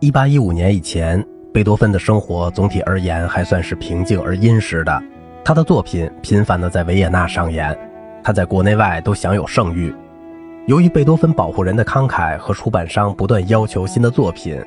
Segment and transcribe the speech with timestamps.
[0.00, 5.02] 一八一五年以前，贝多芬的生活总体而言还算是平静而殷实的。
[5.44, 7.76] 他的作品频繁地在维也纳上演，
[8.22, 9.92] 他在国内外都享有盛誉。
[10.68, 14.62] 由于贝多芬保护人的慷慨和出版商不断要求新的作品，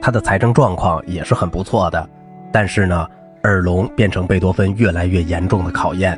[0.00, 2.08] 他的财政状况也是很不错的。
[2.52, 3.04] 但是呢，
[3.42, 6.16] 耳聋变成贝多芬越来越严重的考验。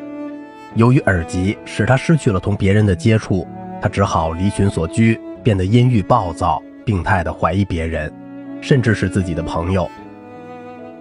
[0.75, 3.49] 由于耳疾使他失去了同别人的接触，
[3.81, 8.13] 他只好离群所居，变得阴郁暴躁，病态地怀疑别人。
[8.61, 9.89] 甚至是自己的朋友。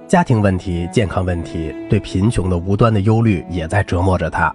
[0.08, 4.54] 家庭问题、健康问题，对贫穷的无端的忧虑也在折磨着他。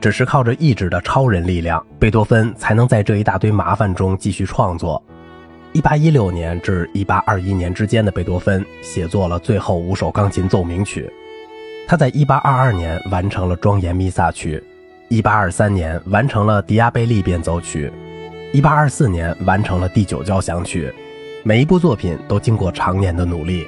[0.00, 5.02] 只是靠着意志的超人力量，贝多芬才能在这一大堆麻烦中继续创作。
[5.72, 11.10] 一八一六年至一八二一年之间的贝多芬写作了最后五首钢琴奏鸣曲。
[11.86, 14.62] 他在一八二二年完成了庄严弥撒曲，
[15.08, 17.92] 一八二三年完成了迪亚贝利变奏曲，
[18.52, 20.92] 一八二四年完成了第九交响曲。
[21.48, 23.66] 每一部作品都经过长年的努力。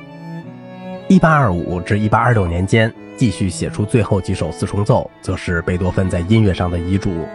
[1.08, 7.26] 一八二五至一八二六年间，继续写出最后几首四重奏，则是贝多芬在音乐上的遗嘱。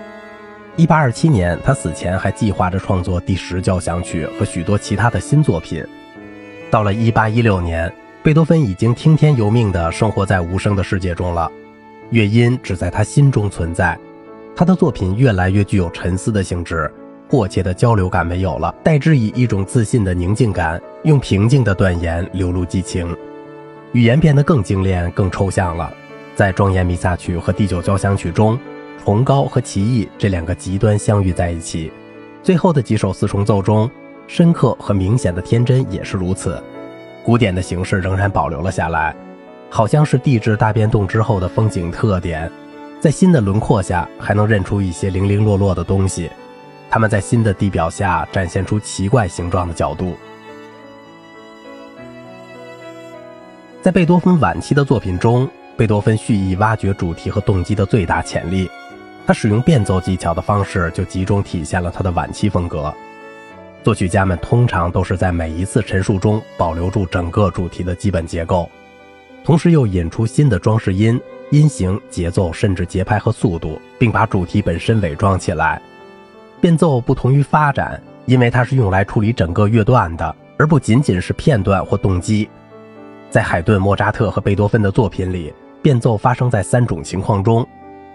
[0.76, 5.84] 一八二七年，他死前还计划着创作第十交响曲和许多其他的新作品。
[6.70, 7.92] 到了一八一六年，
[8.22, 11.52] 贝多芬已经听天由命地生活在无声的世界中了，
[12.12, 13.98] 乐音只在他心中存在。
[14.56, 16.94] 他的作品越来越具有沉思的性质。
[17.30, 23.16] 迫切的交流感没有了，代之以一种自信的宁静感，用平静的断言流露激情，
[23.94, 25.92] 语言变得更精炼、更抽象了。
[26.36, 28.60] 在庄严弥撒曲和第九交响曲中，
[29.04, 31.92] 崇高和奇异这两个极端相遇在一起。
[32.44, 33.90] 最后的几首四重奏中，
[34.28, 36.62] 深刻和明显的天真也是如此。
[37.24, 39.16] 古典的形式仍然保留了下来，
[39.70, 42.52] 好像是地质大变动之后的风景特点，
[43.00, 46.30] 在新的轮廓下还能认出一些零零落落的东西。
[46.96, 50.16] 他们在新的地表下展现出奇怪形状的角度。
[53.82, 55.46] 在贝多芬晚期的作品中，
[55.76, 58.72] 贝多芬蓄意挖掘主题和动机的最大潜力。
[59.28, 62.96] 他使用变奏技巧的方式，就集中体现了他的晚期风格。
[63.84, 68.72] 作曲家们通常都是在每一次陈述中保留住整个主题的基本结构，
[69.44, 71.20] 同时又引出新的装饰音、
[71.52, 75.82] 音型、节奏，甚至节拍和速度，并把主题本身伪装起来。
[76.66, 82.50] 变奏不同于发展，因为它是用来处理整个乐段的，而不仅仅是片段或动机。
[83.30, 85.54] 在海顿、莫扎特和贝多芬的作品里，
[85.84, 87.64] 变奏发生在三种情况中：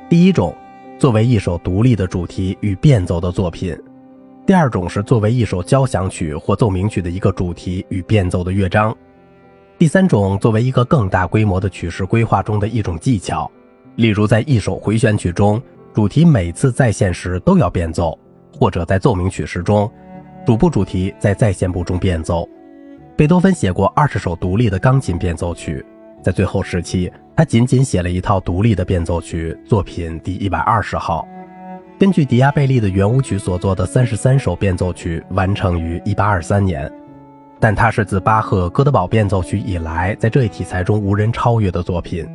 [0.09, 0.53] 第一种，
[0.99, 3.73] 作为一首独立的主题与变奏的作品；
[4.45, 8.93] 第二种是作为一首交响曲或奏鸣曲的一个主题与变奏的乐章；
[9.79, 13.49] 第三种作为一个更大规模的曲式规划中的一种技巧，
[13.95, 15.63] 例如在一首回旋曲中，
[15.95, 18.19] 主题每次再现时都要变奏。
[18.53, 19.91] 或者在奏鸣曲式中，
[20.47, 22.49] 主部主题在再现部中变奏。
[23.17, 25.85] 贝多芬写过二十首独立的钢琴变奏曲，
[26.23, 31.27] 在最后时期，他仅仅写了一套独立的变奏曲作品第一百二十号。
[31.99, 36.91] 根据迪亚贝利的圆舞曲所作的三十三首变奏曲完成于一八二三年，
[37.59, 42.27] 但它是自巴赫《哥德堡变奏曲》以来，在这一题材中无人超越的作品。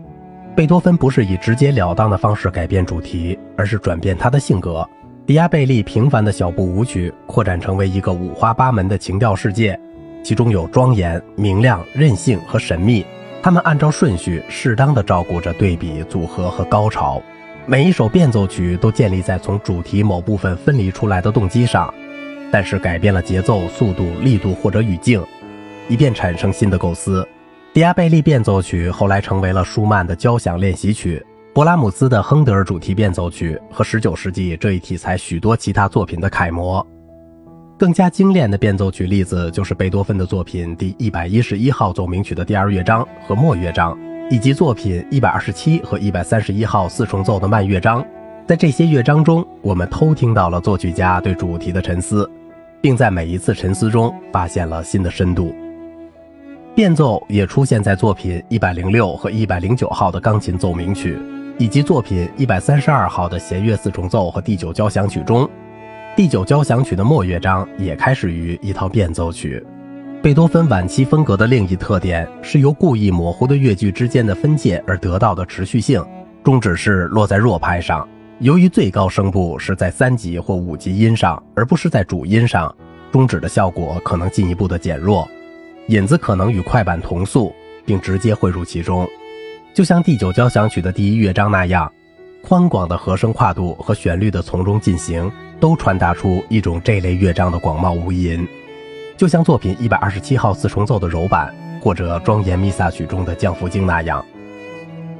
[0.55, 4.87] 贝多芬不是以直截了当的方式改变主题，而是转变他的性格。
[5.27, 9.79] 迪亚贝利平凡的小步舞曲扩展成为一个五花八门的情调世界，
[10.23, 13.03] 其中有庄严、明亮、任性和神秘。
[13.41, 17.19] 他们按照顺序适当的照顾着对比、组合和高潮。
[17.65, 21.91] 每一首变奏曲都建立在从主题某部分分离出来的动机上，
[22.51, 25.25] 但是改变了节奏、速度、力度或者语境，
[25.89, 27.27] 以便产生新的构思。
[27.73, 31.25] 迪亚贝利变奏曲后来成为了舒曼的交响练习曲。
[31.55, 36.85] 勃拉姆斯的亨德尔主题变奏曲和19世纪这一题材许多其他作品的楷模。
[37.79, 43.97] 更加精炼的变奏曲例子就是贝多芬的作品第一百一十一号奏鸣曲的第二乐章和末乐章，
[44.29, 48.05] 以及作品一百二十七和一百三十一号四重奏的慢乐章。
[48.45, 52.29] 在这些乐章中，我们偷听到了作曲家对主题的沉思，
[52.81, 55.55] 并在每一次沉思中发现了新的深度。
[56.75, 61.17] 变奏也出现在作品一百零六和一百零九号的钢琴奏鸣曲。
[61.57, 65.49] 以及作品一百三十二号的弦乐四重奏和第九交响曲中，
[66.15, 69.65] 第九交响曲的末乐章也开始于一套变奏曲。
[70.21, 76.03] 贝多芬晚期风格的另一特点是由故意模糊的乐句之间的分界而得到的持续性，
[76.43, 78.05] 终止是落在弱拍上。
[78.39, 82.75] 由于最高声部是在三级或五级音上，而不是在主音上，
[83.13, 85.25] 终止的效果可能进一步的减弱，
[85.87, 87.53] 引子可能与快板同速，
[87.85, 89.07] 并直接汇入其中。
[89.75, 91.91] 就像第九交响曲的第一乐章那样，
[92.41, 95.29] 宽广的和声跨度和旋律的从中进行，
[95.59, 98.47] 都传达出一种这类乐章的广袤无垠。
[99.17, 104.25] 就像作品一百二十七号四重奏的柔版，或者庄严弥撒曲中的降福经那样。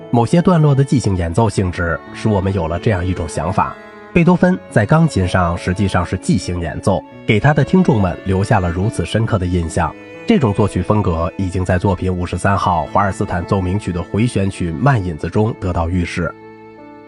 [0.10, 3.76] 某些段落的即兴演奏性质，使我们有了这样一种想法：
[4.14, 9.94] 贝多芬在钢琴上实际上是即兴演奏，给他的听众们留下了如此深刻的印象。
[10.28, 16.34] 这种作曲风格已经在作品五十三号华尔斯坦奏鸣曲的回旋曲慢引子中得到预示。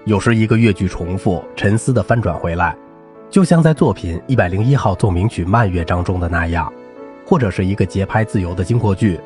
[0.06, 2.76] 有时一个乐句重复、沉思的翻转回来，
[3.28, 6.72] 就像在作品一百零一号奏鸣曲慢乐章中的那样，
[7.26, 9.20] 或者是一个节拍自由的经过句。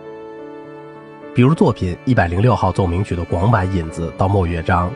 [1.35, 4.89] 比如作品一百零六号奏鸣曲的广板引子到末乐章，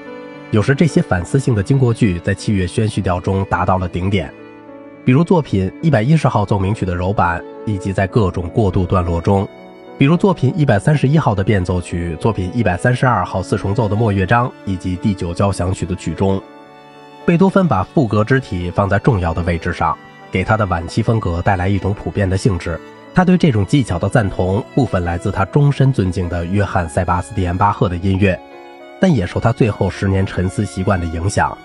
[0.51, 4.33] 有时这些反思性的经过句在器乐宣叙调中达到了顶点。
[5.03, 7.43] 比如作品一百一十号奏鸣曲的柔板。
[7.65, 9.47] 以及在各种过渡段落中，
[9.97, 16.41] 比如作品一百三十一号的变奏曲、作品一百三十二号四重奏的末乐章以及第九交响曲的曲中，
[17.25, 19.97] 贝多芬把赋格肢体放在重要的位置上，
[20.31, 22.79] 给他的晚期风格带来一种普遍的性质。
[23.13, 28.37] 他对这种技巧的赞同，部分来自他终身尊敬的约翰·塞巴斯蒂安·巴赫的音乐，
[28.99, 31.57] 但也受他最后十年沉思习惯的影响。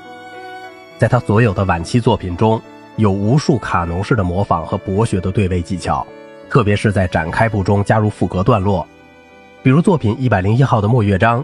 [0.97, 2.61] 在他所有的晚期作品中。
[3.01, 6.07] 有无数卡农式的模仿和博学的对位技巧，
[6.51, 8.87] 特别是在展开部中加入副格段落，
[9.63, 11.43] 比如作品一百零一号的末乐章，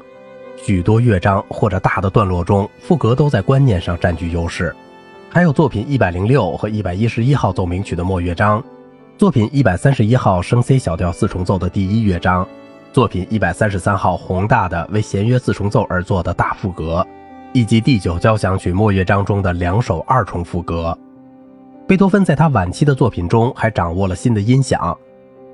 [0.56, 4.74] 许多乐章或者大的段落中，副格都在观念上占据优势。
[5.30, 8.62] 还有作品一百零六和一百一十一号奏鸣曲的末乐章，
[9.16, 12.46] 作品一百三十一号升 C 小调四重奏的第一乐章，
[12.92, 17.06] 作品一百三十三号宏大的为弦乐四重奏而作的大副格，
[17.54, 20.96] 以及第九交响曲末乐章中的两首二重副格。
[21.86, 24.96] 贝多芬在他晚期的作品中还掌握了新的音响，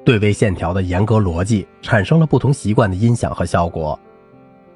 [0.03, 3.99] 对位线条的严格逻辑产生了不同习惯的音响和效果。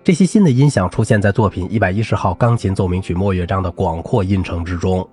[0.05, 5.09] 这些新的音响出现在作品一百一十号钢琴奏鸣曲末乐章的广阔音程之中，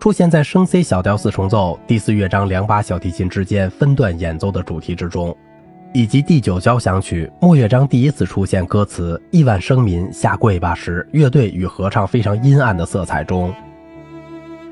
[0.00, 5.36] 出现在升 C 小调四重奏第四乐章两把小提琴之间分段演奏的主题之中，
[5.92, 13.52] 以及第九交响曲末乐章第一次出现歌词“亿万生民下跪吧”时，乐队与合唱非常阴暗的色彩中。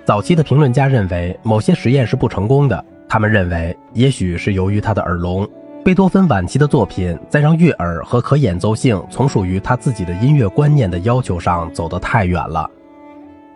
[0.09, 2.83] 早期的评论家认为某些实验是不成功的。
[3.07, 5.47] 他们认为，也许是由于他的耳聋。
[5.85, 12.67] 贝多芬晚期的作品在让悦耳和可演奏性从属于他自己的音乐观念的要求上走得太远了。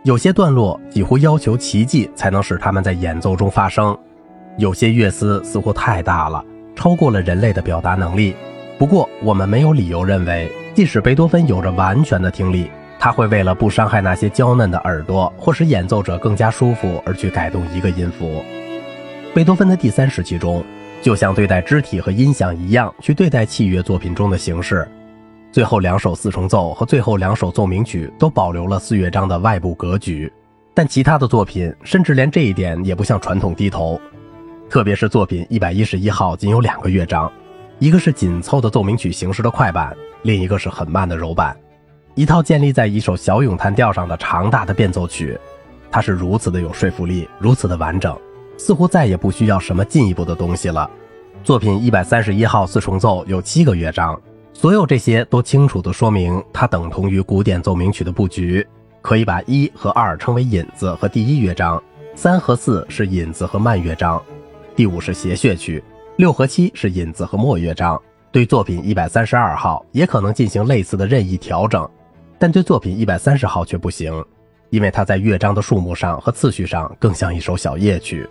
[0.02, 3.98] 有些段落几乎要求奇迹才能使他们在演奏中发生，
[4.58, 6.44] 有些乐思似乎太大了，
[6.76, 8.36] 超过了人类的表达能力。
[8.78, 12.70] 不过，我们没有理由认为，即使贝多芬有着完全的听力。
[13.02, 18.44] 他会为了不伤害那些娇嫩的耳朵，或使演奏者更加舒服而去改动一个音符。
[19.34, 20.64] 贝多芬的第三时期中，
[21.02, 24.86] 就像对待肢体和音响一样去对待器乐作品中的形式。
[25.50, 30.32] 最后两首四重奏和最后两首奏鸣曲都保留了四乐章的外部格局，
[30.72, 34.00] 但其他的作品甚至连这一点也不向传统低头。
[34.70, 37.28] 特别是作品一百一十一号仅有两个乐章，
[37.80, 41.56] 一个是紧凑的奏鸣曲形式的快板，另一个是很慢的柔板。
[42.14, 45.38] 一套建立在一首小咏叹调上的长大的变奏曲，
[45.90, 48.14] 它是如此的有说服力，如此的完整，
[48.58, 50.90] 似乎再也不需要什么进一步的东西了。
[51.42, 54.20] 作品一百三十一号四重奏有七个乐章，
[54.52, 58.66] 所有这些都清楚地说明它等同于古典奏鸣曲的布局。
[59.00, 61.82] 可以把一和二称为引子和第一乐章，
[62.14, 64.22] 三和四是引子和慢乐章，
[64.76, 65.82] 第五是谐谑曲，
[66.16, 68.00] 六和七是引子和末乐章。
[68.30, 71.88] 对作品一百三十二号也可能进行类似的任意调整。
[72.42, 74.12] 但对作品一百三十号却不行，
[74.70, 78.28] 因为它在乐章的数目上和次序上更像一首小夜曲。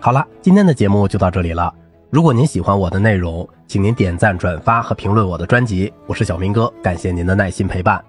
[0.00, 1.70] 好了，今天的节目就到这里了。
[2.08, 5.92] 如果您喜欢我的内容，请您点赞、转发和评论我的专辑。
[6.06, 8.02] 我是小明哥，感谢您的耐心陪伴。